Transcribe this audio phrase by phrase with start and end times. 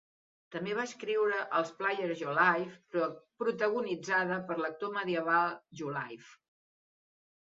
[0.53, 3.03] També va escriure els "Player Joliffe",
[3.43, 6.35] protagonitzada per l'actor medieval Joliffe.